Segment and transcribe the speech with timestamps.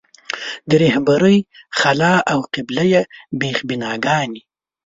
[0.69, 1.37] د رهبرۍ
[1.79, 3.01] خلا او قبیله یي
[3.39, 4.41] بېخ بناګانې.